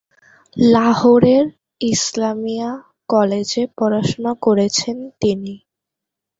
লাহোরের 0.57 1.45
ইসলামিয়া 1.81 2.69
কলেজে 3.09 3.63
পড়াশোনা 3.77 4.33
করেছেন 4.41 4.97
তিনি। 5.21 5.55